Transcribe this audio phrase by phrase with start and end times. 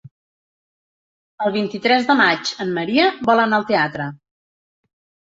[1.45, 4.09] El vint-i-tres de maig en Maria vol anar al teatre.